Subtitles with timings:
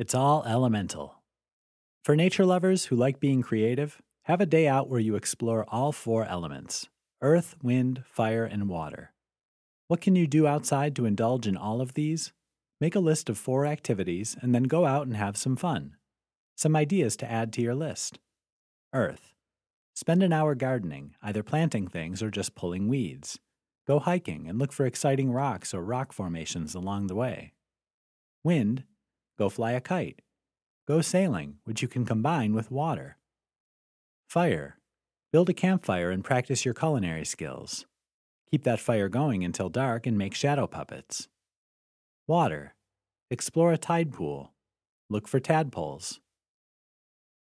[0.00, 1.16] It's all elemental.
[2.04, 5.92] For nature lovers who like being creative, have a day out where you explore all
[5.92, 6.88] four elements
[7.20, 9.12] earth, wind, fire, and water.
[9.88, 12.32] What can you do outside to indulge in all of these?
[12.80, 15.96] Make a list of four activities and then go out and have some fun.
[16.56, 18.18] Some ideas to add to your list
[18.94, 19.34] Earth.
[19.94, 23.38] Spend an hour gardening, either planting things or just pulling weeds.
[23.86, 27.52] Go hiking and look for exciting rocks or rock formations along the way.
[28.42, 28.84] Wind.
[29.40, 30.20] Go fly a kite.
[30.86, 33.16] Go sailing, which you can combine with water.
[34.28, 34.76] Fire.
[35.32, 37.86] Build a campfire and practice your culinary skills.
[38.50, 41.28] Keep that fire going until dark and make shadow puppets.
[42.26, 42.74] Water.
[43.30, 44.52] Explore a tide pool.
[45.08, 46.20] Look for tadpoles.